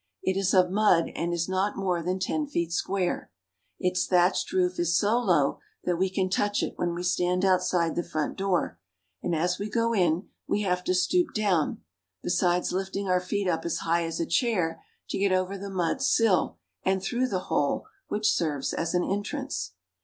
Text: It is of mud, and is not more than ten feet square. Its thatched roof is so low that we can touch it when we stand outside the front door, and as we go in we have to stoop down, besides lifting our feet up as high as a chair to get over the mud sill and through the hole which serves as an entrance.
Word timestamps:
It 0.23 0.35
is 0.35 0.55
of 0.55 0.71
mud, 0.71 1.11
and 1.15 1.31
is 1.31 1.47
not 1.47 1.77
more 1.77 2.01
than 2.01 2.17
ten 2.17 2.47
feet 2.47 2.71
square. 2.71 3.29
Its 3.79 4.07
thatched 4.07 4.51
roof 4.51 4.79
is 4.79 4.97
so 4.97 5.19
low 5.19 5.59
that 5.83 5.97
we 5.97 6.09
can 6.09 6.27
touch 6.27 6.63
it 6.63 6.73
when 6.75 6.95
we 6.95 7.03
stand 7.03 7.45
outside 7.45 7.95
the 7.95 8.01
front 8.01 8.35
door, 8.35 8.79
and 9.21 9.35
as 9.35 9.59
we 9.59 9.69
go 9.69 9.93
in 9.93 10.27
we 10.47 10.63
have 10.63 10.83
to 10.85 10.95
stoop 10.95 11.35
down, 11.35 11.83
besides 12.23 12.73
lifting 12.73 13.07
our 13.07 13.21
feet 13.21 13.47
up 13.47 13.63
as 13.63 13.77
high 13.85 14.03
as 14.03 14.19
a 14.19 14.25
chair 14.25 14.83
to 15.09 15.19
get 15.19 15.31
over 15.31 15.55
the 15.55 15.69
mud 15.69 16.01
sill 16.01 16.57
and 16.83 17.03
through 17.03 17.27
the 17.27 17.37
hole 17.53 17.85
which 18.07 18.33
serves 18.33 18.73
as 18.73 18.95
an 18.95 19.03
entrance. 19.03 19.73